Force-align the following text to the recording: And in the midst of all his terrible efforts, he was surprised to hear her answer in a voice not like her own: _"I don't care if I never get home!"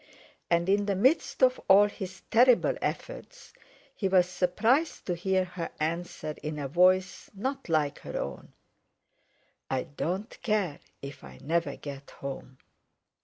And 0.49 0.67
in 0.67 0.87
the 0.87 0.95
midst 0.95 1.43
of 1.43 1.61
all 1.67 1.85
his 1.87 2.23
terrible 2.31 2.73
efforts, 2.81 3.53
he 3.93 4.07
was 4.07 4.27
surprised 4.27 5.05
to 5.05 5.13
hear 5.13 5.45
her 5.45 5.69
answer 5.79 6.33
in 6.41 6.57
a 6.57 6.67
voice 6.67 7.29
not 7.35 7.69
like 7.69 7.99
her 7.99 8.17
own: 8.19 8.51
_"I 9.69 9.83
don't 9.83 10.41
care 10.41 10.79
if 11.03 11.23
I 11.23 11.37
never 11.43 11.75
get 11.75 12.09
home!" 12.09 12.57